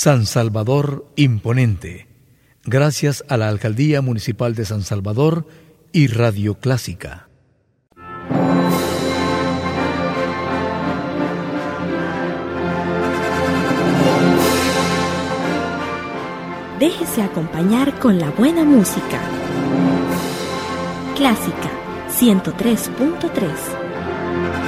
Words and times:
San 0.00 0.26
Salvador 0.26 1.08
Imponente. 1.16 2.06
Gracias 2.62 3.24
a 3.28 3.36
la 3.36 3.48
Alcaldía 3.48 4.00
Municipal 4.00 4.54
de 4.54 4.64
San 4.64 4.82
Salvador 4.82 5.48
y 5.90 6.06
Radio 6.06 6.54
Clásica. 6.54 7.28
Déjese 16.78 17.22
acompañar 17.22 17.98
con 17.98 18.20
la 18.20 18.30
buena 18.30 18.62
música. 18.62 19.20
Clásica 21.16 21.70
103.3 22.08 24.67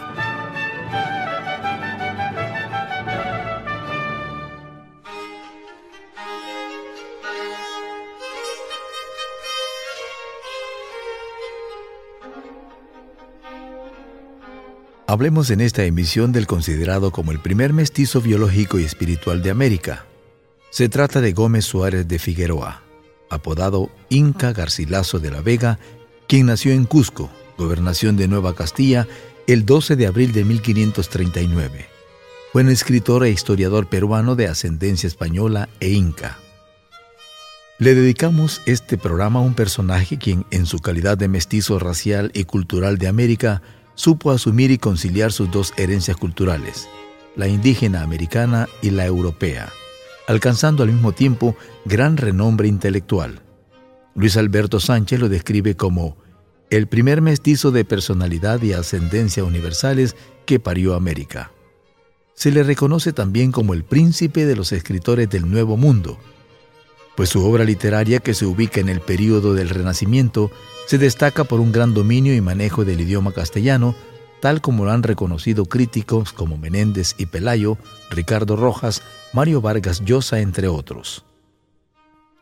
Hablemos 15.11 15.49
en 15.49 15.59
esta 15.59 15.83
emisión 15.83 16.31
del 16.31 16.47
considerado 16.47 17.11
como 17.11 17.33
el 17.33 17.39
primer 17.39 17.73
mestizo 17.73 18.21
biológico 18.21 18.79
y 18.79 18.85
espiritual 18.85 19.43
de 19.43 19.49
América. 19.49 20.05
Se 20.69 20.87
trata 20.87 21.19
de 21.19 21.33
Gómez 21.33 21.65
Suárez 21.65 22.07
de 22.07 22.17
Figueroa, 22.17 22.81
apodado 23.29 23.89
Inca 24.07 24.53
Garcilaso 24.53 25.19
de 25.19 25.29
la 25.29 25.41
Vega, 25.41 25.79
quien 26.29 26.45
nació 26.45 26.71
en 26.71 26.85
Cusco, 26.85 27.29
gobernación 27.57 28.15
de 28.15 28.29
Nueva 28.29 28.55
Castilla, 28.55 29.05
el 29.47 29.65
12 29.65 29.97
de 29.97 30.07
abril 30.07 30.31
de 30.31 30.45
1539. 30.45 31.87
Fue 32.53 32.61
un 32.61 32.69
escritor 32.69 33.25
e 33.25 33.31
historiador 33.31 33.89
peruano 33.89 34.37
de 34.37 34.47
ascendencia 34.47 35.07
española 35.07 35.67
e 35.81 35.89
inca. 35.89 36.37
Le 37.79 37.95
dedicamos 37.95 38.61
este 38.65 38.97
programa 38.97 39.41
a 39.41 39.43
un 39.43 39.55
personaje 39.55 40.17
quien, 40.17 40.45
en 40.51 40.65
su 40.65 40.79
calidad 40.79 41.17
de 41.17 41.27
mestizo 41.27 41.79
racial 41.79 42.31
y 42.33 42.45
cultural 42.45 42.97
de 42.97 43.09
América, 43.09 43.61
supo 43.95 44.31
asumir 44.31 44.71
y 44.71 44.77
conciliar 44.77 45.31
sus 45.31 45.51
dos 45.51 45.73
herencias 45.77 46.17
culturales, 46.17 46.87
la 47.35 47.47
indígena 47.47 48.01
americana 48.01 48.67
y 48.81 48.89
la 48.91 49.05
europea, 49.05 49.71
alcanzando 50.27 50.83
al 50.83 50.91
mismo 50.91 51.11
tiempo 51.11 51.55
gran 51.85 52.17
renombre 52.17 52.67
intelectual. 52.67 53.41
Luis 54.15 54.37
Alberto 54.37 54.79
Sánchez 54.79 55.19
lo 55.19 55.29
describe 55.29 55.75
como 55.75 56.17
el 56.69 56.87
primer 56.87 57.21
mestizo 57.21 57.71
de 57.71 57.85
personalidad 57.85 58.61
y 58.61 58.73
ascendencia 58.73 59.43
universales 59.43 60.15
que 60.45 60.59
parió 60.59 60.95
América. 60.95 61.51
Se 62.33 62.51
le 62.51 62.63
reconoce 62.63 63.13
también 63.13 63.51
como 63.51 63.73
el 63.73 63.83
príncipe 63.83 64.45
de 64.45 64.55
los 64.55 64.71
escritores 64.71 65.29
del 65.29 65.49
Nuevo 65.49 65.77
Mundo, 65.77 66.17
pues 67.15 67.29
su 67.29 67.45
obra 67.45 67.63
literaria, 67.63 68.19
que 68.19 68.33
se 68.33 68.45
ubica 68.45 68.79
en 68.79 68.89
el 68.89 69.01
período 69.01 69.53
del 69.53 69.69
Renacimiento, 69.69 70.51
se 70.87 70.97
destaca 70.97 71.43
por 71.43 71.59
un 71.59 71.71
gran 71.71 71.93
dominio 71.93 72.35
y 72.35 72.41
manejo 72.41 72.85
del 72.85 73.01
idioma 73.01 73.31
castellano, 73.31 73.95
tal 74.41 74.61
como 74.61 74.85
lo 74.85 74.91
han 74.91 75.03
reconocido 75.03 75.65
críticos 75.65 76.33
como 76.33 76.57
Menéndez 76.57 77.15
y 77.17 77.27
Pelayo, 77.27 77.77
Ricardo 78.09 78.55
Rojas, 78.55 79.01
Mario 79.33 79.61
Vargas 79.61 80.01
Llosa, 80.03 80.39
entre 80.39 80.67
otros. 80.67 81.25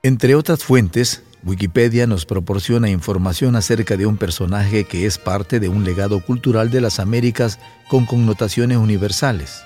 Entre 0.02 0.34
otras 0.35 0.63
fuentes, 0.63 1.24
Wikipedia 1.44 2.08
nos 2.08 2.25
proporciona 2.25 2.90
información 2.90 3.56
acerca 3.56 3.97
de 3.97 4.06
un 4.06 4.18
personaje 4.18 4.85
que 4.85 5.06
es 5.06 5.18
parte 5.18 5.59
de 5.59 5.69
un 5.69 5.84
legado 5.84 6.19
cultural 6.22 6.69
de 6.69 6.81
las 6.81 7.00
Américas 7.00 7.59
con 7.90 8.06
connotaciones 8.06 8.78
universales. 8.78 9.62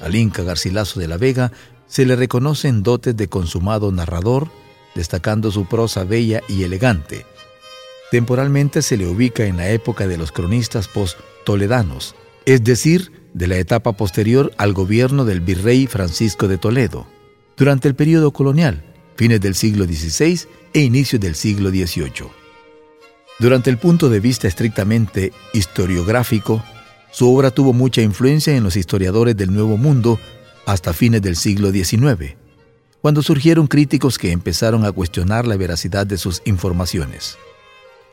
Al 0.00 0.14
Inca 0.14 0.42
Garcilaso 0.42 1.00
de 1.00 1.08
la 1.08 1.16
Vega 1.16 1.52
se 1.86 2.06
le 2.06 2.16
reconocen 2.16 2.82
dotes 2.82 3.16
de 3.16 3.28
consumado 3.28 3.92
narrador, 3.92 4.48
destacando 4.94 5.50
su 5.50 5.66
prosa 5.66 6.04
bella 6.04 6.42
y 6.48 6.62
elegante, 6.62 7.26
Temporalmente 8.10 8.82
se 8.82 8.96
le 8.96 9.06
ubica 9.06 9.46
en 9.46 9.56
la 9.56 9.70
época 9.70 10.06
de 10.06 10.16
los 10.16 10.30
cronistas 10.30 10.86
post-toledanos, 10.86 12.14
es 12.44 12.62
decir, 12.62 13.10
de 13.34 13.48
la 13.48 13.58
etapa 13.58 13.92
posterior 13.92 14.52
al 14.58 14.72
gobierno 14.72 15.24
del 15.24 15.40
virrey 15.40 15.86
Francisco 15.86 16.46
de 16.46 16.56
Toledo, 16.56 17.06
durante 17.56 17.88
el 17.88 17.96
período 17.96 18.30
colonial, 18.30 18.84
fines 19.16 19.40
del 19.40 19.54
siglo 19.54 19.86
XVI 19.86 20.40
e 20.72 20.80
inicios 20.80 21.20
del 21.20 21.34
siglo 21.34 21.70
XVIII. 21.70 22.30
Durante 23.40 23.70
el 23.70 23.78
punto 23.78 24.08
de 24.08 24.20
vista 24.20 24.46
estrictamente 24.46 25.32
historiográfico, 25.52 26.62
su 27.10 27.34
obra 27.34 27.50
tuvo 27.50 27.72
mucha 27.72 28.02
influencia 28.02 28.56
en 28.56 28.62
los 28.62 28.76
historiadores 28.76 29.36
del 29.36 29.52
Nuevo 29.52 29.76
Mundo 29.76 30.18
hasta 30.66 30.92
fines 30.92 31.22
del 31.22 31.36
siglo 31.36 31.70
XIX, 31.70 32.36
cuando 33.00 33.22
surgieron 33.22 33.68
críticos 33.68 34.18
que 34.18 34.32
empezaron 34.32 34.84
a 34.84 34.92
cuestionar 34.92 35.46
la 35.46 35.56
veracidad 35.56 36.06
de 36.06 36.18
sus 36.18 36.42
informaciones. 36.44 37.38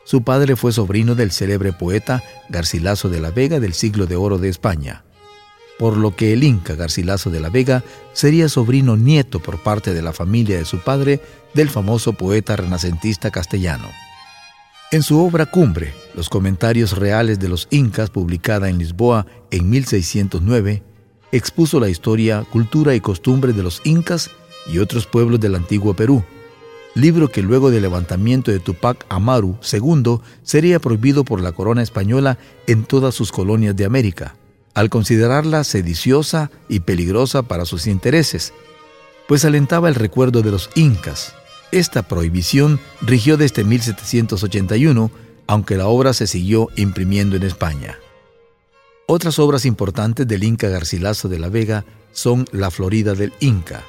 Su 0.04 0.22
padre 0.22 0.54
fue 0.54 0.72
sobrino 0.72 1.14
del 1.14 1.32
célebre 1.32 1.72
poeta 1.72 2.22
Garcilaso 2.48 3.08
de 3.08 3.20
la 3.20 3.30
Vega 3.30 3.58
del 3.58 3.74
siglo 3.74 4.06
de 4.06 4.16
oro 4.16 4.38
de 4.38 4.48
España, 4.48 5.04
por 5.78 5.96
lo 5.96 6.14
que 6.14 6.32
el 6.32 6.44
Inca 6.44 6.76
Garcilaso 6.76 7.30
de 7.30 7.40
la 7.40 7.48
Vega 7.48 7.82
sería 8.12 8.48
sobrino 8.48 8.96
nieto 8.96 9.40
por 9.40 9.62
parte 9.62 9.92
de 9.92 10.02
la 10.02 10.12
familia 10.12 10.56
de 10.56 10.64
su 10.64 10.78
padre 10.78 11.20
del 11.54 11.70
famoso 11.70 12.12
poeta 12.12 12.54
renacentista 12.54 13.30
castellano. 13.30 13.88
En 14.92 15.02
su 15.02 15.18
obra 15.18 15.46
Cumbre, 15.46 15.92
Los 16.14 16.28
comentarios 16.28 16.96
reales 16.96 17.40
de 17.40 17.48
los 17.48 17.66
incas, 17.70 18.10
publicada 18.10 18.68
en 18.68 18.78
Lisboa 18.78 19.26
en 19.50 19.68
1609, 19.68 20.84
expuso 21.32 21.80
la 21.80 21.88
historia, 21.88 22.44
cultura 22.50 22.94
y 22.94 23.00
costumbres 23.00 23.56
de 23.56 23.62
los 23.62 23.80
incas 23.84 24.30
y 24.66 24.78
otros 24.78 25.06
pueblos 25.06 25.40
del 25.40 25.54
antiguo 25.54 25.94
Perú, 25.94 26.24
libro 26.94 27.28
que 27.28 27.42
luego 27.42 27.70
del 27.70 27.82
levantamiento 27.82 28.50
de 28.50 28.60
Tupac 28.60 29.04
Amaru 29.08 29.58
II 29.72 30.20
sería 30.42 30.78
prohibido 30.78 31.24
por 31.24 31.40
la 31.40 31.52
corona 31.52 31.82
española 31.82 32.38
en 32.66 32.84
todas 32.84 33.14
sus 33.14 33.32
colonias 33.32 33.76
de 33.76 33.84
América, 33.84 34.36
al 34.74 34.90
considerarla 34.90 35.64
sediciosa 35.64 36.50
y 36.68 36.80
peligrosa 36.80 37.42
para 37.42 37.64
sus 37.64 37.86
intereses, 37.86 38.52
pues 39.28 39.44
alentaba 39.44 39.88
el 39.88 39.94
recuerdo 39.94 40.42
de 40.42 40.50
los 40.50 40.70
incas. 40.74 41.34
Esta 41.72 42.02
prohibición 42.02 42.78
rigió 43.00 43.36
desde 43.36 43.64
1781, 43.64 45.10
aunque 45.46 45.76
la 45.76 45.86
obra 45.86 46.12
se 46.12 46.26
siguió 46.26 46.68
imprimiendo 46.76 47.36
en 47.36 47.42
España. 47.42 47.98
Otras 49.06 49.38
obras 49.38 49.66
importantes 49.66 50.26
del 50.26 50.44
Inca 50.44 50.68
Garcilaso 50.68 51.28
de 51.28 51.38
la 51.38 51.50
Vega 51.50 51.84
son 52.12 52.46
La 52.52 52.70
Florida 52.70 53.14
del 53.14 53.34
Inca, 53.38 53.84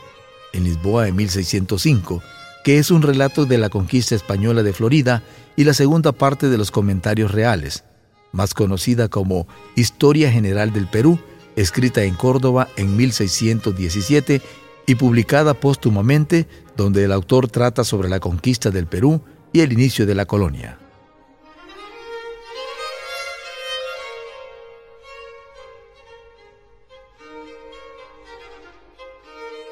en 0.51 0.65
Lisboa 0.65 1.07
en 1.07 1.15
1605, 1.15 2.21
que 2.65 2.79
es 2.79 2.91
un 2.91 3.01
relato 3.01 3.45
de 3.45 3.57
la 3.57 3.69
conquista 3.69 4.13
española 4.13 4.61
de 4.61 4.73
Florida 4.73 5.23
y 5.55 5.63
la 5.63 5.73
segunda 5.73 6.11
parte 6.11 6.49
de 6.49 6.57
los 6.57 6.69
comentarios 6.69 7.31
reales, 7.31 7.85
más 8.33 8.53
conocida 8.53 9.07
como 9.07 9.47
Historia 9.77 10.29
General 10.29 10.73
del 10.73 10.87
Perú, 10.87 11.17
escrita 11.55 12.03
en 12.03 12.15
Córdoba 12.15 12.67
en 12.75 12.97
1617 12.97 14.41
y 14.85 14.95
publicada 14.95 15.53
póstumamente, 15.53 16.45
donde 16.75 17.05
el 17.05 17.13
autor 17.13 17.47
trata 17.47 17.85
sobre 17.85 18.09
la 18.09 18.19
conquista 18.19 18.69
del 18.69 18.85
Perú 18.85 19.21
y 19.53 19.61
el 19.61 19.71
inicio 19.71 20.05
de 20.05 20.15
la 20.15 20.25
colonia. 20.25 20.77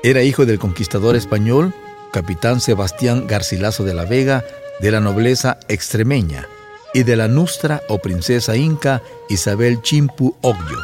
Era 0.06 0.22
hijo 0.22 0.46
del 0.46 0.60
conquistador 0.60 1.16
español 1.16 1.74
capitán 2.12 2.60
Sebastián 2.60 3.26
Garcilaso 3.26 3.86
de 3.86 3.94
la 3.94 4.04
Vega, 4.04 4.44
de 4.82 4.92
la 4.92 5.00
nobleza 5.00 5.58
extremeña, 5.70 6.46
y 6.94 7.04
de 7.04 7.16
la 7.16 7.30
nustra 7.30 7.82
o 7.88 8.00
princesa 8.00 8.58
inca 8.58 9.02
Isabel 9.30 9.82
Chimpu 9.82 10.36
Ogyo, 10.42 10.80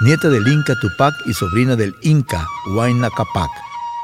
nieta 0.00 0.30
del 0.30 0.48
inca 0.48 0.72
Tupac 0.80 1.12
y 1.26 1.34
sobrina 1.34 1.76
del 1.76 1.94
inca 2.00 2.46
Huayna 2.74 3.10
Capac, 3.10 3.50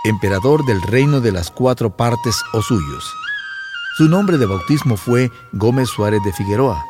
emperador 0.05 0.65
del 0.67 0.83
reino 0.83 1.23
de 1.23 1.33
las 1.33 1.51
cuatro 1.51 1.97
partes 1.97 2.37
o 2.53 2.61
suyos. 2.61 3.11
Su 3.97 4.07
nombre 4.07 4.37
de 4.37 4.45
bautismo 4.45 4.99
fue 4.99 5.31
Gómez 5.53 5.89
Suárez 5.89 6.21
de 6.27 6.33
Figueroa, 6.35 6.85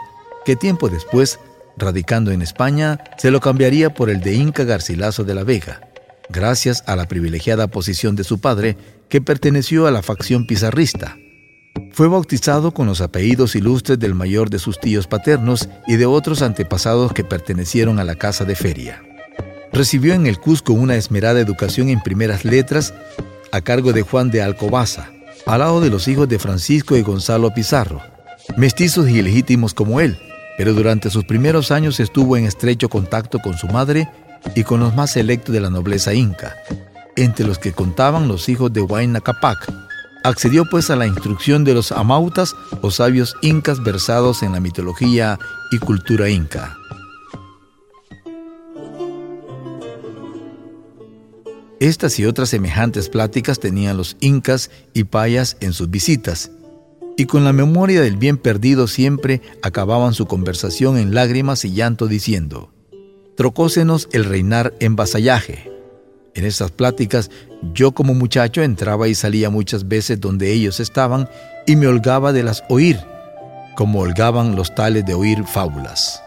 que 0.45 0.57
tiempo 0.57 0.89
después, 0.89 1.39
radicando 1.77 2.33
en 2.33 2.43
España, 2.43 2.99
se 3.19 3.31
lo 3.31 3.39
cambiaría 3.41 3.95
por 3.95 4.11
el 4.11 4.21
de 4.21 4.35
Inca 4.35 4.65
Garcilaso 4.65 5.23
de 5.23 5.35
la 5.37 5.45
Vega, 5.45 5.88
gracias 6.31 6.83
a 6.87 6.97
la 6.97 7.07
privilegiada 7.07 7.69
posición 7.69 8.17
de 8.17 8.25
su 8.25 8.41
padre, 8.41 8.77
que 9.09 9.21
perteneció 9.21 9.87
a 9.87 9.91
la 9.91 10.03
facción 10.03 10.47
pizarrista. 10.47 11.17
Fue 11.93 12.09
bautizado 12.09 12.73
con 12.73 12.87
los 12.87 13.01
apellidos 13.01 13.55
ilustres 13.55 13.99
del 13.99 14.15
mayor 14.15 14.51
de 14.51 14.59
sus 14.59 14.79
tíos 14.79 15.07
paternos 15.07 15.69
y 15.87 15.97
de 15.97 16.07
otros 16.07 16.43
antepasados 16.43 17.13
que 17.13 17.25
pertenecieron 17.25 17.99
a 17.99 18.05
la 18.05 18.17
casa 18.17 18.45
de 18.45 18.55
feria. 18.55 19.03
Recibió 19.73 20.15
en 20.15 20.27
el 20.27 20.39
Cusco 20.39 20.73
una 20.73 20.97
esmerada 20.97 21.41
educación 21.41 21.89
en 21.89 22.01
primeras 22.01 22.45
letras 22.45 22.95
a 23.53 23.61
cargo 23.61 23.93
de 23.93 24.03
Juan 24.03 24.31
de 24.31 24.43
Alcobaza, 24.43 25.11
al 25.47 25.61
lado 25.61 25.81
de 25.81 25.91
los 25.91 26.09
hijos 26.09 26.29
de 26.29 26.39
Francisco 26.39 26.97
y 26.97 27.03
Gonzalo 27.03 27.53
Pizarro, 27.55 28.03
mestizos 28.57 29.09
y 29.09 29.19
ilegítimos 29.19 29.75
como 29.75 30.01
él, 30.01 30.19
pero 30.57 30.75
durante 30.75 31.11
sus 31.11 31.25
primeros 31.25 31.71
años 31.71 32.01
estuvo 32.01 32.37
en 32.37 32.45
estrecho 32.45 32.89
contacto 32.89 33.39
con 33.39 33.57
su 33.57 33.67
madre 33.69 34.09
y 34.55 34.65
con 34.65 34.81
los 34.81 34.95
más 34.95 35.13
selectos 35.13 35.53
de 35.53 35.61
la 35.61 35.71
nobleza 35.71 36.15
inca, 36.15 36.57
entre 37.17 37.47
los 37.47 37.59
que 37.59 37.73
contaban 37.73 38.29
los 38.29 38.49
hijos 38.49 38.73
de 38.73 38.81
Huayna 38.81 39.21
Capac. 39.21 39.73
Accedió 40.25 40.65
pues 40.65 40.91
a 40.91 40.97
la 40.97 41.07
instrucción 41.07 41.65
de 41.65 41.75
los 41.75 41.93
amautas 41.93 42.55
o 42.83 42.91
sabios 42.91 43.37
incas 43.43 43.83
versados 43.83 44.43
en 44.43 44.53
la 44.53 44.61
mitología 44.61 45.39
y 45.71 45.79
cultura 45.79 46.29
inca. 46.29 46.77
Estas 51.81 52.19
y 52.19 52.27
otras 52.27 52.49
semejantes 52.49 53.09
pláticas 53.09 53.61
tenían 53.61 53.97
los 53.97 54.17
incas 54.19 54.71
y 54.95 55.05
payas 55.05 55.57
en 55.61 55.73
sus 55.73 55.89
visitas, 55.89 56.51
y 57.17 57.27
con 57.27 57.45
la 57.45 57.53
memoria 57.53 58.01
del 58.01 58.17
bien 58.17 58.37
perdido 58.37 58.89
siempre 58.89 59.43
acababan 59.63 60.13
su 60.13 60.27
conversación 60.27 60.99
en 60.99 61.15
lágrimas 61.15 61.65
y 61.65 61.73
llanto 61.73 62.09
diciendo, 62.09 62.73
Trocósenos 63.39 64.09
el 64.11 64.25
reinar 64.25 64.75
en 64.81 64.97
vasallaje. 64.97 65.71
En 66.35 66.45
estas 66.45 66.73
pláticas 66.73 67.31
yo 67.73 67.93
como 67.93 68.13
muchacho 68.13 68.63
entraba 68.63 69.07
y 69.07 69.15
salía 69.15 69.49
muchas 69.49 69.87
veces 69.87 70.21
donde 70.21 70.53
ellos 70.53 70.81
estaban 70.81 71.29
y 71.65 71.77
me 71.77 71.87
holgaba 71.87 72.33
de 72.33 72.43
las 72.43 72.65
oír, 72.69 72.99
como 73.77 74.01
holgaban 74.01 74.57
los 74.57 74.75
tales 74.75 75.07
de 75.07 75.15
oír 75.15 75.45
fábulas. 75.45 76.21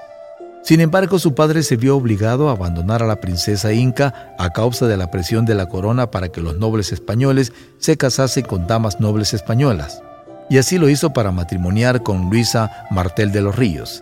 Sin 0.64 0.80
embargo, 0.80 1.20
su 1.20 1.36
padre 1.36 1.64
se 1.64 1.76
vio 1.76 1.98
obligado 1.98 2.48
a 2.48 2.54
abandonar 2.54 3.04
a 3.04 3.08
la 3.08 3.20
princesa 3.20 3.74
inca 3.74 4.34
a 4.40 4.52
causa 4.52 4.88
de 4.88 4.96
la 4.96 5.12
presión 5.12 5.46
de 5.46 5.56
la 5.56 5.66
corona 5.66 6.12
para 6.12 6.30
que 6.30 6.40
los 6.40 6.56
nobles 6.56 6.94
españoles 6.94 7.52
se 7.78 7.98
casasen 7.98 8.46
con 8.46 8.68
damas 8.68 9.02
nobles 9.02 9.34
españolas, 9.34 10.02
y 10.50 10.60
así 10.60 10.78
lo 10.78 10.88
hizo 10.88 11.12
para 11.12 11.34
matrimoniar 11.34 12.04
con 12.04 12.30
Luisa 12.30 12.88
Martel 12.90 13.34
de 13.34 13.42
los 13.42 13.58
Ríos. 13.58 14.02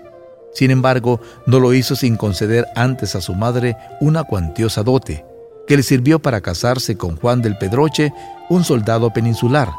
Sin 0.53 0.71
embargo, 0.71 1.19
no 1.45 1.59
lo 1.59 1.73
hizo 1.73 1.95
sin 1.95 2.17
conceder 2.17 2.65
antes 2.75 3.15
a 3.15 3.21
su 3.21 3.33
madre 3.33 3.77
una 4.01 4.23
cuantiosa 4.23 4.83
dote, 4.83 5.25
que 5.67 5.77
le 5.77 5.83
sirvió 5.83 6.19
para 6.19 6.41
casarse 6.41 6.97
con 6.97 7.15
Juan 7.15 7.41
del 7.41 7.57
Pedroche, 7.57 8.11
un 8.49 8.63
soldado 8.63 9.11
peninsular, 9.13 9.69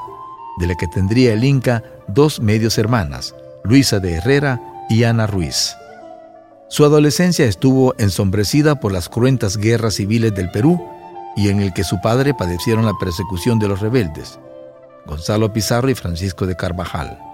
de 0.58 0.66
la 0.68 0.74
que 0.76 0.86
tendría 0.86 1.32
el 1.32 1.42
Inca 1.42 1.82
dos 2.06 2.40
medios 2.40 2.78
hermanas, 2.78 3.34
Luisa 3.64 3.98
de 3.98 4.14
Herrera 4.14 4.60
y 4.88 5.04
Ana 5.04 5.26
Ruiz. 5.26 5.74
Su 6.68 6.84
adolescencia 6.84 7.46
estuvo 7.46 7.94
ensombrecida 7.98 8.78
por 8.78 8.92
las 8.92 9.08
cruentas 9.08 9.56
guerras 9.56 9.94
civiles 9.94 10.32
del 10.34 10.50
Perú 10.52 10.80
y 11.36 11.48
en 11.48 11.60
el 11.60 11.72
que 11.72 11.82
su 11.82 12.00
padre 12.00 12.34
padecieron 12.34 12.86
la 12.86 12.94
persecución 12.98 13.58
de 13.58 13.68
los 13.68 13.80
rebeldes, 13.80 14.38
Gonzalo 15.06 15.52
Pizarro 15.52 15.90
y 15.90 15.94
Francisco 15.94 16.46
de 16.46 16.56
Carvajal. 16.56 17.29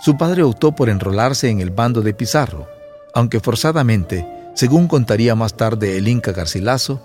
Su 0.00 0.16
padre 0.16 0.42
optó 0.42 0.72
por 0.72 0.88
enrolarse 0.88 1.48
en 1.50 1.60
el 1.60 1.70
bando 1.70 2.02
de 2.02 2.14
Pizarro, 2.14 2.68
aunque 3.14 3.40
forzadamente, 3.40 4.26
según 4.54 4.88
contaría 4.88 5.34
más 5.34 5.54
tarde 5.54 5.96
el 5.96 6.08
Inca 6.08 6.32
Garcilaso, 6.32 7.00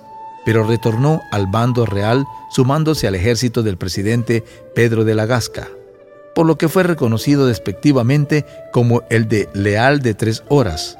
pero 0.45 0.63
retornó 0.63 1.21
al 1.31 1.47
bando 1.47 1.85
real 1.85 2.25
sumándose 2.51 3.07
al 3.07 3.15
ejército 3.15 3.63
del 3.63 3.77
presidente 3.77 4.43
Pedro 4.75 5.05
de 5.05 5.15
la 5.15 5.25
Gasca, 5.25 5.67
por 6.35 6.45
lo 6.45 6.57
que 6.57 6.69
fue 6.69 6.83
reconocido 6.83 7.47
despectivamente 7.47 8.45
como 8.71 9.03
el 9.09 9.27
de 9.27 9.49
Leal 9.53 10.01
de 10.01 10.13
Tres 10.13 10.43
Horas, 10.49 10.97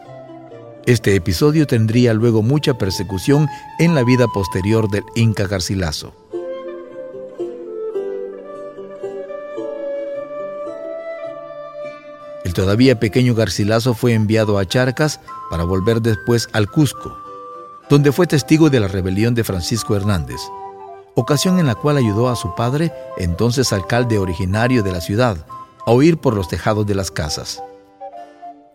este 0.86 1.16
episodio 1.16 1.66
tendría 1.66 2.13
luego 2.13 2.42
mucha 2.42 2.74
persecución 2.74 3.48
en 3.80 3.95
la 3.95 4.04
vida 4.04 4.28
posterior 4.28 4.90
del 4.90 5.04
Inca 5.16 5.48
Garcilaso. 5.48 6.22
El 12.44 12.54
todavía 12.54 13.00
pequeño 13.00 13.36
Garcilaso 13.36 13.94
fue 13.94 14.13
enviado 14.13 14.57
a 14.57 14.66
Charcas 14.66 15.19
para 15.50 15.63
volver 15.63 16.01
después 16.01 16.50
al 16.51 16.69
Cusco, 16.69 17.18
donde 17.90 18.12
fue 18.12 18.28
testigo 18.28 18.69
de 18.69 18.81
la 18.81 18.88
rebelión 18.88 19.34
de 19.34 19.45
Francisco 19.45 19.95
Hernández, 19.95 20.42
ocasión 21.16 21.60
en 21.60 21.68
la 21.68 21.75
cual 21.75 21.98
ayudó 21.98 22.30
a 22.30 22.36
su 22.36 22.54
padre, 22.54 22.92
entonces 23.18 23.72
alcalde 23.72 24.19
originario 24.19 24.84
de 24.84 24.92
la 24.92 25.00
ciudad, 25.00 25.38
a 25.86 25.92
huir 25.92 26.18
por 26.18 26.36
los 26.36 26.50
tejados 26.50 26.86
de 26.86 26.95
las 26.95 27.12
casas. 27.12 27.63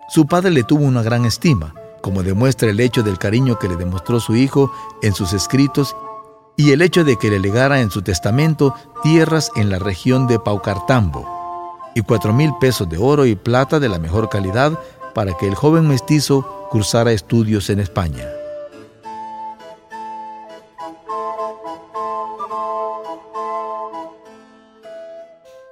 Su 0.09 0.27
padre 0.27 0.51
le 0.51 0.65
tuvo 0.65 0.85
una 0.85 1.03
gran 1.03 1.27
estima, 1.27 1.75
como 2.01 2.23
demuestra 2.23 2.71
el 2.71 2.81
hecho 2.81 3.03
del 3.03 3.19
cariño 3.19 3.59
que 3.59 3.69
le 3.69 3.77
demostró 3.77 4.19
su 4.21 4.35
hijo 4.35 4.73
en 5.03 5.13
sus 5.13 5.35
escritos 5.35 5.95
y 6.57 6.73
el 6.73 6.81
hecho 6.81 7.05
de 7.05 7.17
que 7.17 7.31
le 7.31 7.39
legara 7.39 7.81
en 7.81 7.91
su 7.91 8.01
testamento 8.01 8.75
tierras 9.03 9.51
en 9.57 9.69
la 9.69 9.79
región 9.79 10.27
de 10.27 10.39
Paucartambo 10.39 11.38
y 11.99 12.03
cuatro 12.03 12.33
mil 12.33 12.53
pesos 12.61 12.89
de 12.89 12.97
oro 12.97 13.27
y 13.27 13.35
plata 13.35 13.81
de 13.81 13.89
la 13.89 13.99
mejor 13.99 14.29
calidad 14.29 14.79
para 15.15 15.37
que 15.37 15.49
el 15.49 15.55
joven 15.55 15.89
mestizo 15.89 16.69
cursara 16.71 17.13
estudios 17.13 17.71
en 17.71 17.81
España. 17.81 18.25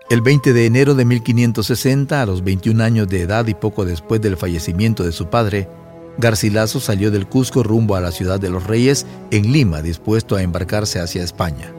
El 0.09 0.21
20 0.21 0.53
de 0.53 0.67
enero 0.67 0.95
de 0.95 1.05
1560, 1.05 2.23
a 2.23 2.27
los 2.27 2.45
21 2.45 2.83
años 2.83 3.09
de 3.09 3.23
edad 3.23 3.47
y 3.49 3.55
poco 3.55 3.85
después 3.85 4.21
del 4.21 4.37
fallecimiento 4.37 5.03
de 5.03 5.13
su 5.13 5.27
padre, 5.27 5.69
Garcilaso 6.19 6.81
salió 6.81 7.11
del 7.11 7.27
Cusco 7.27 7.63
rumbo 7.63 7.97
a 7.97 8.01
la 8.01 8.13
ciudad 8.13 8.39
de 8.39 8.49
los 8.49 8.65
Reyes 8.65 9.05
en 9.31 9.53
Lima, 9.53 9.83
dispuesto 9.83 10.37
a 10.37 10.43
embarcarse 10.43 11.01
hacia 11.01 11.25
España. 11.25 11.73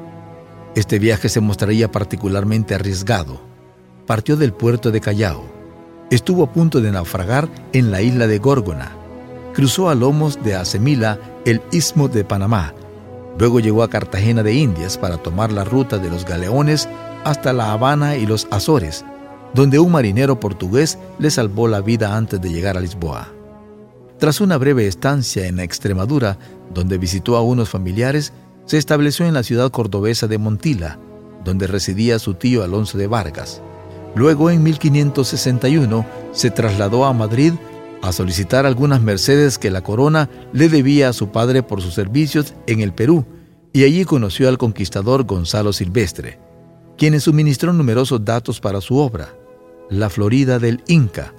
Este 0.75 0.99
viaje 0.99 1.29
se 1.29 1.39
mostraría 1.39 1.89
particularmente 1.89 2.75
arriesgado. 2.75 3.46
Partió 4.07 4.38
del 4.38 4.54
puerto 4.54 4.89
de 4.89 5.01
Callao. 5.01 5.44
Estuvo 6.09 6.45
a 6.45 6.54
punto 6.54 6.80
de 6.80 6.94
naufragar 6.94 7.50
en 7.74 7.92
la 7.92 8.01
isla 8.01 8.25
de 8.25 8.39
Górgona. 8.39 8.95
Cruzó 9.54 9.89
a 9.89 9.95
lomos 9.95 10.42
de 10.42 10.56
Asemila 10.56 11.19
el 11.45 11.62
istmo 11.74 12.07
de 12.07 12.24
Panamá. 12.24 12.74
Luego 13.38 13.59
llegó 13.59 13.83
a 13.83 13.89
Cartagena 13.89 14.44
de 14.44 14.54
Indias 14.54 14.98
para 14.98 15.18
tomar 15.18 15.51
la 15.51 15.65
ruta 15.65 15.98
de 15.98 16.09
los 16.09 16.24
galeones 16.24 16.88
hasta 17.25 17.51
La 17.51 17.74
Habana 17.74 18.15
y 18.15 18.25
los 18.25 18.48
Azores, 18.50 19.04
donde 19.54 19.77
un 19.77 19.92
marinero 19.92 20.39
portugués 20.39 20.97
le 21.19 21.30
salvó 21.30 21.68
la 21.68 21.81
vida 21.81 22.16
antes 22.16 22.40
de 22.40 22.49
llegar 22.49 22.78
a 22.78 22.81
Lisboa. 22.81 23.28
Tras 24.19 24.40
una 24.40 24.57
breve 24.57 24.87
estancia 24.87 25.47
en 25.47 25.59
Extremadura, 25.59 26.37
donde 26.73 26.97
visitó 26.97 27.35
a 27.35 27.42
unos 27.42 27.68
familiares, 27.68 28.31
se 28.66 28.78
estableció 28.78 29.26
en 29.26 29.33
la 29.33 29.44
ciudad 29.44 29.69
cordobesa 29.69 30.28
de 30.28 30.37
Montila, 30.37 30.97
donde 31.44 31.68
residía 31.68 32.19
su 32.19 32.35
tío 32.35 32.64
Alonso 32.64 32.97
de 32.97 33.07
Vargas. 33.07 33.61
Luego, 34.18 34.50
en 34.50 34.64
1561, 34.64 36.04
se 36.31 36.50
trasladó 36.50 37.06
a 37.06 37.14
Madrid 37.14 37.54
a 38.02 38.12
solicitar 38.12 38.66
algunas 38.66 39.00
mercedes 39.00 39.59
que 39.59 39.69
la 39.69 39.83
corona 39.83 40.28
le 40.54 40.69
debía 40.69 41.09
a 41.09 41.14
su 41.14 41.30
padre 41.30 41.62
por 41.62 41.83
sus 41.83 41.94
servicios 41.94 42.56
en 42.66 42.81
el 42.81 42.94
Perú, 42.94 43.26
y 43.74 43.83
allí 43.83 44.06
conoció 44.06 44.50
al 44.50 44.57
conquistador 44.57 45.24
Gonzalo 45.26 45.71
Silvestre, 45.71 46.40
quien 46.97 47.21
suministró 47.21 47.74
numerosos 47.74 48.26
datos 48.26 48.59
para 48.59 48.81
su 48.81 48.97
obra, 48.97 49.36
La 49.92 50.09
Florida 50.09 50.57
del 50.57 50.83
Inca, 50.88 51.33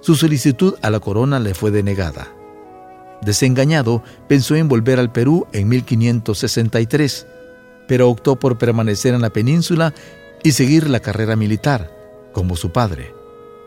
su 0.00 0.14
solicitud 0.14 0.74
a 0.82 0.90
la 0.90 1.00
corona 1.00 1.40
le 1.40 1.54
fue 1.54 1.72
denegada. 1.72 2.28
Desengañado, 3.22 4.04
pensó 4.28 4.54
en 4.54 4.68
volver 4.68 5.00
al 5.00 5.10
Perú 5.10 5.48
en 5.52 5.68
1563, 5.68 7.26
pero 7.88 8.08
optó 8.08 8.36
por 8.36 8.56
permanecer 8.56 9.14
en 9.14 9.22
la 9.22 9.30
península 9.30 9.92
y 10.42 10.52
seguir 10.52 10.88
la 10.88 11.00
carrera 11.00 11.36
militar, 11.36 11.90
como 12.32 12.56
su 12.56 12.70
padre. 12.70 13.14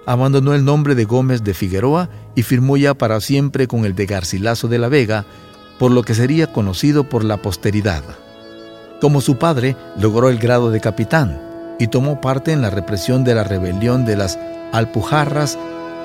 Abandonó 0.06 0.54
el 0.54 0.66
nombre 0.66 0.96
de 0.96 1.06
Gómez 1.06 1.44
de 1.44 1.54
Figueroa 1.54 2.10
y 2.36 2.44
firmó 2.44 2.78
ya 2.78 2.94
para 2.94 3.22
siempre 3.22 3.68
con 3.68 3.86
el 3.86 3.96
de 3.96 4.06
Garcilaso 4.06 4.68
de 4.68 4.80
la 4.80 4.88
Vega, 4.88 5.26
por 5.80 5.92
lo 5.92 6.04
que 6.04 6.16
sería 6.16 6.52
conocido 6.52 7.08
por 7.08 7.24
la 7.24 7.42
posteridad. 7.42 8.04
Como 9.00 9.22
su 9.22 9.38
padre, 9.38 9.76
logró 9.98 10.30
el 10.30 10.38
grado 10.38 10.72
de 10.72 10.80
capitán 10.80 11.42
y 11.80 11.88
tomó 11.88 12.22
parte 12.22 12.52
en 12.52 12.62
la 12.62 12.70
represión 12.70 13.24
de 13.24 13.36
la 13.36 13.44
rebelión 13.44 14.06
de 14.06 14.16
las 14.16 14.38
Alpujarras 14.72 15.58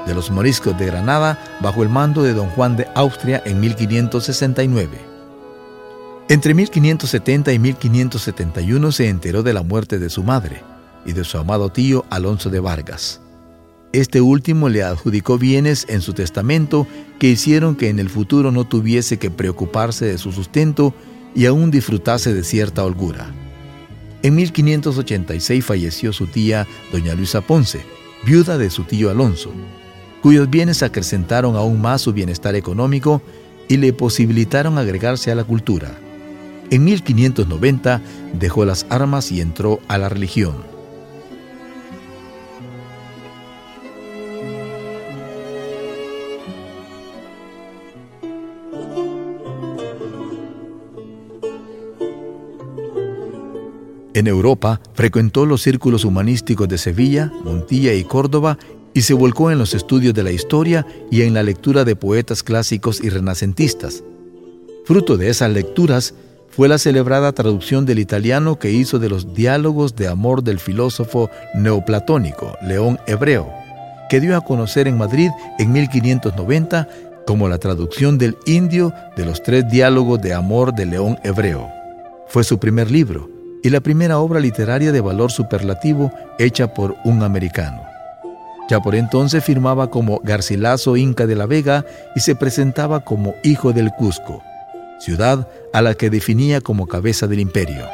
de 0.07 0.15
los 0.15 0.31
moriscos 0.31 0.79
de 0.79 0.87
Granada 0.87 1.39
bajo 1.61 1.83
el 1.83 1.89
mando 1.89 2.23
de 2.23 2.33
don 2.33 2.49
Juan 2.51 2.77
de 2.77 2.89
Austria 2.95 3.43
en 3.45 3.61
1569. 3.61 5.16
Entre 6.29 6.55
1570 6.55 7.53
y 7.53 7.59
1571 7.61 8.91
se 8.91 9.09
enteró 9.09 9.45
de 9.45 9.53
la 9.53 9.63
muerte 9.63 10.01
de 10.01 10.11
su 10.11 10.25
madre 10.25 10.61
y 11.05 11.13
de 11.13 11.23
su 11.23 11.39
amado 11.39 11.71
tío 11.71 12.05
Alonso 12.11 12.51
de 12.51 12.59
Vargas. 12.59 13.21
Este 13.93 14.21
último 14.21 14.69
le 14.69 14.83
adjudicó 14.83 15.39
bienes 15.39 15.87
en 15.89 16.01
su 16.01 16.15
testamento 16.15 16.89
que 17.21 17.29
hicieron 17.29 17.77
que 17.77 17.91
en 17.91 18.01
el 18.01 18.11
futuro 18.11 18.51
no 18.51 18.65
tuviese 18.65 19.21
que 19.21 19.31
preocuparse 19.31 20.05
de 20.05 20.19
su 20.19 20.33
sustento 20.33 20.93
y 21.37 21.47
aún 21.47 21.71
disfrutase 21.71 22.35
de 22.35 22.43
cierta 22.43 22.85
holgura. 22.85 23.33
En 24.25 24.35
1586 24.35 25.65
falleció 25.65 26.13
su 26.13 26.27
tía, 26.27 26.67
doña 26.91 27.15
Luisa 27.15 27.41
Ponce, 27.41 27.83
viuda 28.25 28.59
de 28.59 28.71
su 28.71 28.83
tío 28.83 29.11
Alonso, 29.11 29.53
cuyos 30.23 30.51
bienes 30.51 30.83
acrecentaron 30.83 31.55
aún 31.55 31.81
más 31.81 32.03
su 32.03 32.13
bienestar 32.13 32.57
económico 32.57 33.23
y 33.69 33.77
le 33.77 33.93
posibilitaron 33.93 34.77
agregarse 34.77 35.31
a 35.31 35.37
la 35.37 35.45
cultura. 35.45 36.01
En 36.71 36.85
1590 36.85 38.03
dejó 38.39 38.65
las 38.65 38.87
armas 38.91 39.31
y 39.31 39.41
entró 39.41 39.81
a 39.89 39.99
la 39.99 40.09
religión. 40.09 40.77
En 54.17 54.27
Europa 54.27 54.81
frecuentó 54.95 55.45
los 55.45 55.61
círculos 55.61 56.07
humanísticos 56.07 56.67
de 56.69 56.79
Sevilla, 56.79 57.31
Montilla 57.45 57.93
y 57.93 58.03
Córdoba 58.03 58.57
y 58.95 59.03
se 59.03 59.13
volcó 59.13 59.51
en 59.51 59.59
los 59.59 59.75
estudios 59.75 60.15
de 60.15 60.23
la 60.23 60.33
historia 60.33 60.87
y 61.11 61.21
en 61.21 61.35
la 61.35 61.43
lectura 61.43 61.85
de 61.85 61.97
poetas 61.97 62.43
clásicos 62.43 63.05
y 63.05 63.11
renacentistas. 63.11 64.03
Fruto 64.87 65.19
de 65.19 65.29
esas 65.29 65.51
lecturas 65.51 66.15
fue 66.51 66.69
la 66.69 66.79
celebrada 66.79 67.33
traducción 67.33 67.87
del 67.87 67.99
italiano 67.99 68.59
que 68.59 68.71
hizo 68.71 68.99
de 68.99 69.09
los 69.09 69.35
diálogos 69.35 69.95
de 69.97 70.09
amor 70.09 70.43
del 70.43 70.59
filósofo 70.59 71.31
neoplatónico 71.55 72.57
León 72.63 72.99
Hebreo, 73.07 73.53
que 74.09 74.21
dio 74.21 74.37
a 74.37 74.41
conocer 74.41 74.89
en 74.89 74.97
Madrid 74.97 75.31
en 75.59 75.73
1590 75.73 76.89
como 77.27 77.49
la 77.49 77.59
traducción 77.59 78.19
del 78.19 78.37
indio 78.47 78.93
de 79.17 79.27
los 79.27 79.43
tres 79.43 79.69
diálogos 79.69 80.21
de 80.23 80.33
amor 80.33 80.75
de 80.75 80.87
León 80.87 81.19
Hebreo. 81.25 81.69
Fue 82.29 82.45
su 82.45 82.59
primer 82.59 82.91
libro 82.91 83.29
y 83.63 83.71
la 83.71 83.81
primera 83.81 84.19
obra 84.19 84.39
literaria 84.41 84.93
de 84.93 85.01
valor 85.01 85.33
superlativo 85.33 86.13
hecha 86.39 86.73
por 86.73 86.97
un 87.05 87.23
americano. 87.23 87.83
Ya 88.69 88.81
por 88.81 88.95
entonces 88.95 89.45
firmaba 89.45 89.91
como 89.91 90.21
Garcilaso 90.25 90.97
Inca 90.97 91.27
de 91.27 91.37
la 91.37 91.47
Vega 91.47 91.85
y 92.15 92.21
se 92.21 92.35
presentaba 92.35 93.01
como 93.01 93.35
hijo 93.45 93.73
del 93.73 93.91
Cusco, 93.93 94.43
ciudad 94.99 95.49
a 95.73 95.83
la 95.83 95.95
que 95.95 96.11
definía 96.11 96.61
como 96.61 96.87
cabeza 96.87 97.27
del 97.27 97.41
imperio. 97.41 97.87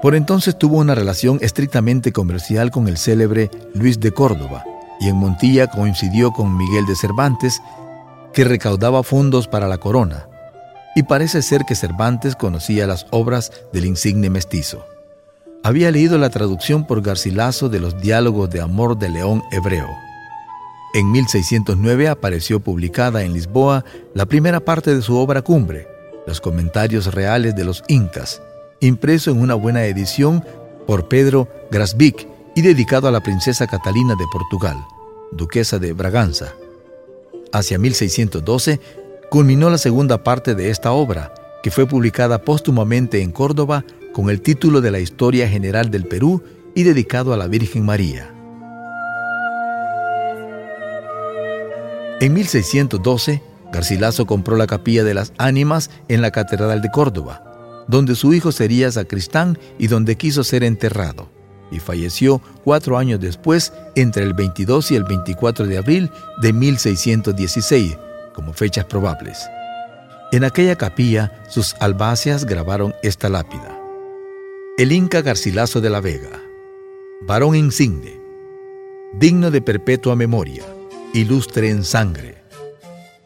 Por 0.00 0.14
entonces 0.14 0.56
tuvo 0.56 0.78
una 0.78 0.94
relación 0.94 1.38
estrictamente 1.42 2.12
comercial 2.12 2.70
con 2.70 2.86
el 2.86 2.98
célebre 2.98 3.50
Luis 3.74 3.98
de 3.98 4.12
Córdoba, 4.12 4.64
y 5.00 5.08
en 5.08 5.16
Montilla 5.16 5.66
coincidió 5.66 6.30
con 6.30 6.56
Miguel 6.56 6.86
de 6.86 6.94
Cervantes, 6.94 7.60
que 8.32 8.44
recaudaba 8.44 9.02
fondos 9.02 9.48
para 9.48 9.66
la 9.66 9.78
corona, 9.78 10.28
y 10.94 11.02
parece 11.02 11.42
ser 11.42 11.64
que 11.64 11.74
Cervantes 11.74 12.36
conocía 12.36 12.86
las 12.86 13.06
obras 13.10 13.50
del 13.72 13.86
insigne 13.86 14.30
mestizo. 14.30 14.84
Había 15.62 15.90
leído 15.90 16.18
la 16.18 16.30
traducción 16.30 16.86
por 16.86 17.02
Garcilaso 17.02 17.68
de 17.68 17.80
los 17.80 18.00
diálogos 18.00 18.48
de 18.48 18.60
amor 18.60 18.96
de 18.96 19.08
León 19.08 19.42
Hebreo. 19.50 19.88
En 20.94 21.10
1609 21.10 22.08
apareció 22.08 22.60
publicada 22.60 23.22
en 23.22 23.34
Lisboa 23.34 23.84
la 24.14 24.26
primera 24.26 24.60
parte 24.60 24.94
de 24.94 25.02
su 25.02 25.16
obra 25.16 25.42
cumbre, 25.42 25.88
Los 26.26 26.40
comentarios 26.40 27.14
reales 27.14 27.56
de 27.56 27.64
los 27.64 27.82
incas, 27.88 28.42
impreso 28.80 29.30
en 29.30 29.40
una 29.40 29.54
buena 29.54 29.84
edición 29.84 30.44
por 30.86 31.08
Pedro 31.08 31.48
Grasvik 31.70 32.28
y 32.54 32.62
dedicado 32.62 33.08
a 33.08 33.10
la 33.10 33.20
princesa 33.20 33.66
Catalina 33.66 34.14
de 34.14 34.26
Portugal, 34.30 34.76
duquesa 35.32 35.78
de 35.78 35.92
Braganza. 35.92 36.54
Hacia 37.52 37.78
1612 37.78 38.80
culminó 39.30 39.70
la 39.70 39.78
segunda 39.78 40.22
parte 40.22 40.54
de 40.54 40.70
esta 40.70 40.92
obra, 40.92 41.32
que 41.62 41.70
fue 41.70 41.86
publicada 41.86 42.42
póstumamente 42.42 43.22
en 43.22 43.32
Córdoba 43.32 43.84
con 44.12 44.30
el 44.30 44.40
título 44.40 44.80
de 44.80 44.90
la 44.90 45.00
Historia 45.00 45.48
General 45.48 45.90
del 45.90 46.04
Perú 46.04 46.42
y 46.74 46.82
dedicado 46.82 47.32
a 47.32 47.36
la 47.36 47.46
Virgen 47.46 47.84
María. 47.84 48.32
En 52.20 52.32
1612, 52.32 53.42
Garcilaso 53.72 54.26
compró 54.26 54.56
la 54.56 54.66
capilla 54.66 55.04
de 55.04 55.14
las 55.14 55.32
ánimas 55.38 55.90
en 56.08 56.20
la 56.20 56.30
Catedral 56.30 56.82
de 56.82 56.90
Córdoba, 56.90 57.84
donde 57.86 58.16
su 58.16 58.34
hijo 58.34 58.50
sería 58.50 58.90
sacristán 58.90 59.58
y 59.78 59.86
donde 59.86 60.16
quiso 60.16 60.42
ser 60.42 60.64
enterrado, 60.64 61.28
y 61.70 61.78
falleció 61.78 62.40
cuatro 62.64 62.98
años 62.98 63.20
después, 63.20 63.72
entre 63.94 64.24
el 64.24 64.34
22 64.34 64.90
y 64.90 64.96
el 64.96 65.04
24 65.04 65.66
de 65.66 65.78
abril 65.78 66.10
de 66.42 66.52
1616, 66.52 67.96
como 68.34 68.52
fechas 68.52 68.84
probables. 68.86 69.38
En 70.32 70.44
aquella 70.44 70.76
capilla 70.76 71.32
sus 71.48 71.74
albáceas 71.80 72.44
grabaron 72.44 72.94
esta 73.02 73.28
lápida. 73.28 73.77
El 74.78 74.92
Inca 74.92 75.20
Garcilaso 75.20 75.82
de 75.82 75.90
la 75.90 76.00
Vega, 76.00 76.40
varón 77.20 77.54
insigne, 77.54 78.18
digno 79.12 79.50
de 79.50 79.60
perpetua 79.60 80.16
memoria, 80.16 80.64
ilustre 81.12 81.68
en 81.68 81.84
sangre, 81.84 82.42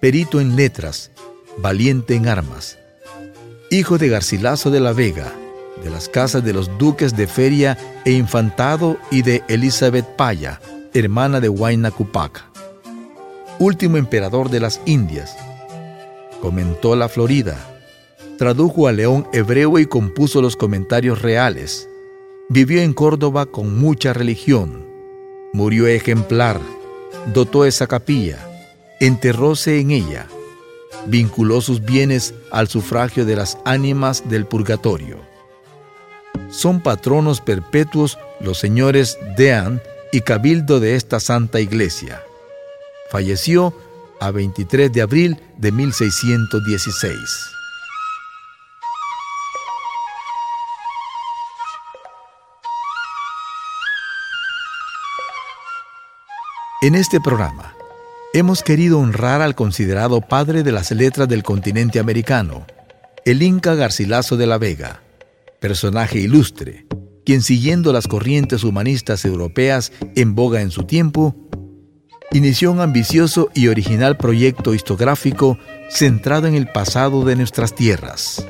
perito 0.00 0.40
en 0.40 0.56
letras, 0.56 1.12
valiente 1.58 2.14
en 2.14 2.26
armas, 2.26 2.78
hijo 3.70 3.98
de 3.98 4.08
Garcilaso 4.08 4.70
de 4.70 4.80
la 4.80 4.92
Vega, 4.92 5.32
de 5.84 5.90
las 5.90 6.08
casas 6.08 6.42
de 6.42 6.54
los 6.54 6.78
duques 6.78 7.16
de 7.16 7.28
Feria 7.28 7.78
e 8.04 8.12
Infantado 8.12 8.96
y 9.10 9.22
de 9.22 9.44
Elizabeth 9.48 10.06
Paya, 10.16 10.60
hermana 10.94 11.38
de 11.38 11.48
Huayna 11.48 11.92
Cupac 11.92 12.52
último 13.62 13.96
emperador 13.96 14.50
de 14.50 14.58
las 14.58 14.80
Indias. 14.86 15.36
Comentó 16.40 16.96
la 16.96 17.08
Florida, 17.08 17.71
tradujo 18.42 18.88
al 18.88 18.96
león 18.96 19.28
hebreo 19.32 19.78
y 19.78 19.86
compuso 19.86 20.42
los 20.42 20.56
comentarios 20.56 21.22
reales. 21.22 21.88
Vivió 22.48 22.82
en 22.82 22.92
Córdoba 22.92 23.46
con 23.46 23.78
mucha 23.78 24.12
religión. 24.12 24.84
Murió 25.52 25.86
ejemplar, 25.86 26.58
dotó 27.32 27.64
esa 27.64 27.86
capilla, 27.86 28.44
enterróse 28.98 29.78
en 29.78 29.92
ella, 29.92 30.26
vinculó 31.06 31.60
sus 31.60 31.84
bienes 31.84 32.34
al 32.50 32.66
sufragio 32.66 33.24
de 33.24 33.36
las 33.36 33.58
ánimas 33.64 34.28
del 34.28 34.44
purgatorio. 34.44 35.18
Son 36.50 36.80
patronos 36.80 37.40
perpetuos 37.40 38.18
los 38.40 38.58
señores 38.58 39.18
Dean 39.36 39.80
y 40.10 40.22
Cabildo 40.22 40.80
de 40.80 40.96
esta 40.96 41.20
santa 41.20 41.60
iglesia. 41.60 42.20
Falleció 43.08 43.72
a 44.18 44.32
23 44.32 44.92
de 44.92 45.00
abril 45.00 45.38
de 45.58 45.70
1616. 45.70 47.61
En 56.82 56.96
este 56.96 57.20
programa 57.20 57.76
hemos 58.34 58.64
querido 58.64 58.98
honrar 58.98 59.40
al 59.40 59.54
considerado 59.54 60.20
padre 60.20 60.64
de 60.64 60.72
las 60.72 60.90
letras 60.90 61.28
del 61.28 61.44
continente 61.44 62.00
americano, 62.00 62.66
el 63.24 63.40
Inca 63.44 63.76
Garcilaso 63.76 64.36
de 64.36 64.48
la 64.48 64.58
Vega, 64.58 65.00
personaje 65.60 66.18
ilustre, 66.18 66.86
quien 67.24 67.42
siguiendo 67.42 67.92
las 67.92 68.08
corrientes 68.08 68.64
humanistas 68.64 69.24
europeas 69.24 69.92
en 70.16 70.34
boga 70.34 70.60
en 70.60 70.72
su 70.72 70.82
tiempo, 70.82 71.36
inició 72.32 72.72
un 72.72 72.80
ambicioso 72.80 73.48
y 73.54 73.68
original 73.68 74.16
proyecto 74.16 74.74
histográfico 74.74 75.58
centrado 75.88 76.48
en 76.48 76.56
el 76.56 76.66
pasado 76.66 77.24
de 77.24 77.36
nuestras 77.36 77.76
tierras. 77.76 78.44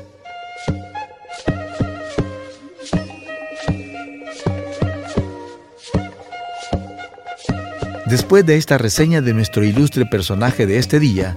Después 8.13 8.45
de 8.45 8.57
esta 8.57 8.77
reseña 8.77 9.21
de 9.21 9.33
nuestro 9.33 9.63
ilustre 9.63 10.05
personaje 10.05 10.67
de 10.67 10.77
este 10.77 10.99
día, 10.99 11.35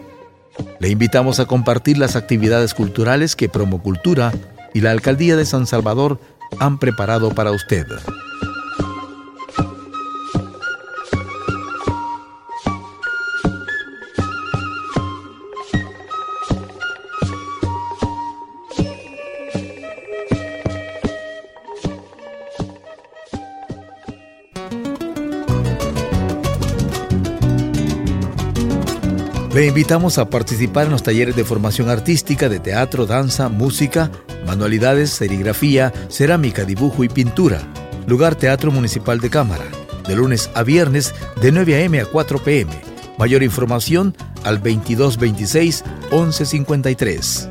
le 0.79 0.91
invitamos 0.91 1.41
a 1.41 1.47
compartir 1.47 1.97
las 1.97 2.17
actividades 2.17 2.75
culturales 2.75 3.35
que 3.35 3.49
Promocultura 3.49 4.31
y 4.75 4.83
la 4.83 4.91
Alcaldía 4.91 5.37
de 5.37 5.47
San 5.47 5.67
Salvador 5.67 6.21
han 6.59 6.79
preparado 6.79 7.35
para 7.35 7.51
usted. 7.51 7.87
Le 29.57 29.65
invitamos 29.65 30.19
a 30.19 30.29
participar 30.29 30.85
en 30.85 30.93
los 30.93 31.03
talleres 31.03 31.35
de 31.35 31.43
formación 31.43 31.89
artística 31.89 32.51
de 32.51 32.61
teatro, 32.61 33.07
danza, 33.07 33.49
música, 33.49 34.11
manualidades, 34.47 35.09
serigrafía, 35.09 35.95
cerámica, 36.11 36.67
dibujo 36.67 37.05
y 37.05 37.09
pintura. 37.09 37.63
Lugar 38.07 38.35
Teatro 38.35 38.71
Municipal 38.71 39.19
de 39.19 39.31
Cámara, 39.31 39.65
de 40.07 40.15
lunes 40.15 40.51
a 40.53 40.63
viernes 40.63 41.15
de 41.41 41.53
9 41.53 41.75
a.m. 41.75 42.01
a 42.03 42.05
4 42.05 42.39
p.m. 42.41 42.71
Mayor 43.17 43.43
información 43.43 44.15
al 44.45 44.57
2226 44.57 45.85
1153. 46.11 47.49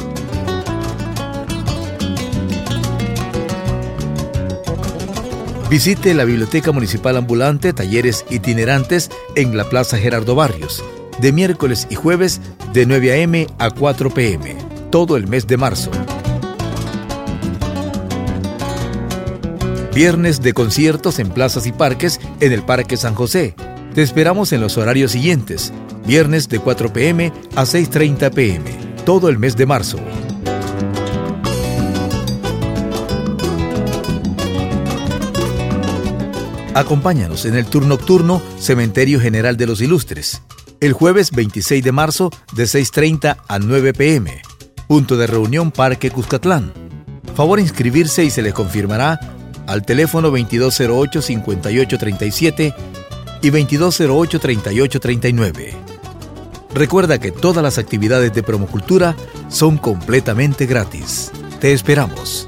Visite 5.72 6.14
la 6.14 6.26
Biblioteca 6.26 6.72
Municipal 6.72 7.18
Ambulante, 7.18 7.74
talleres 7.74 8.26
itinerantes 8.30 9.10
en 9.36 9.58
la 9.58 9.68
Plaza 9.68 9.98
Gerardo 9.98 10.36
Barrios, 10.36 10.84
de 11.20 11.32
miércoles 11.32 11.88
y 11.90 11.96
jueves 11.96 12.42
de 12.74 12.86
9 12.86 13.12
a.m. 13.12 13.48
a 13.58 13.70
4 13.70 14.10
p.m., 14.10 14.56
todo 14.92 15.18
el 15.18 15.28
mes 15.28 15.48
de 15.48 15.58
marzo. 15.58 15.92
Viernes 19.94 20.42
de 20.42 20.54
conciertos 20.54 21.20
en 21.20 21.30
plazas 21.30 21.66
y 21.68 21.72
parques 21.72 22.20
en 22.42 22.52
el 22.52 22.64
Parque 22.64 22.98
San 22.98 23.16
José. 23.16 23.56
Te 23.94 24.02
esperamos 24.02 24.52
en 24.52 24.60
los 24.60 24.78
horarios 24.78 25.12
siguientes, 25.12 25.72
viernes 26.06 26.50
de 26.50 26.60
4 26.60 26.92
pm 26.92 27.32
a 27.56 27.64
6.30 27.64 28.34
pm, 28.34 28.72
todo 29.06 29.30
el 29.30 29.40
mes 29.40 29.56
de 29.56 29.66
marzo. 29.66 30.00
Acompáñanos 36.74 37.46
en 37.46 37.56
el 37.56 37.66
tour 37.68 37.86
nocturno 37.86 38.42
Cementerio 38.60 39.22
General 39.22 39.56
de 39.56 39.66
los 39.66 39.80
Ilustres, 39.80 40.42
el 40.86 40.94
jueves 40.94 41.32
26 41.32 41.84
de 41.84 41.92
marzo 41.92 42.30
de 42.54 42.64
6.30 42.66 43.38
a 43.48 43.60
9 43.60 43.94
pm, 43.94 44.42
punto 44.88 45.18
de 45.18 45.28
reunión 45.28 45.72
Parque 45.72 46.12
Cuscatlán. 46.12 46.72
Favor 47.36 47.60
inscribirse 47.60 48.24
y 48.24 48.30
se 48.30 48.44
les 48.44 48.54
confirmará 48.54 49.20
al 49.68 49.86
teléfono 49.86 50.32
2208-5837 50.32 52.74
y 53.42 53.52
2208-3839. 53.52 55.74
Recuerda 56.74 57.20
que 57.20 57.32
todas 57.32 57.64
las 57.64 57.78
actividades 57.78 58.34
de 58.34 58.44
Promocultura 58.44 59.16
son 59.50 59.78
completamente 59.78 60.66
gratis. 60.66 61.32
Te 61.60 61.74
esperamos. 61.74 62.48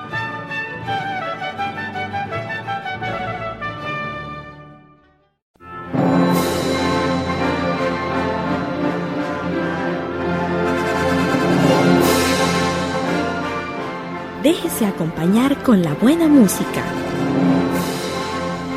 Acompañar 14.85 15.61
con 15.61 15.83
la 15.83 15.93
buena 15.93 16.27
música. 16.27 16.83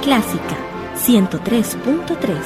Clásica 0.03 0.57
103.3. 0.97 2.37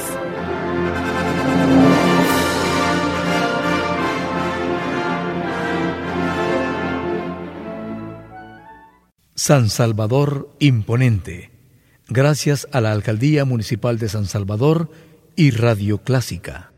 San 9.35 9.69
Salvador 9.69 10.49
Imponente. 10.59 11.51
Gracias 12.07 12.67
a 12.71 12.79
la 12.79 12.93
Alcaldía 12.93 13.43
Municipal 13.43 13.99
de 13.99 14.07
San 14.07 14.25
Salvador 14.25 14.89
y 15.35 15.51
Radio 15.51 15.97
Clásica. 15.99 16.68